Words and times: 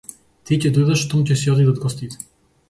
Тие 0.49 0.57
ќе 0.63 0.71
дојдат 0.77 1.01
штом 1.01 1.27
ќе 1.33 1.37
си 1.43 1.53
отидат 1.57 1.83
гостите. 1.85 2.27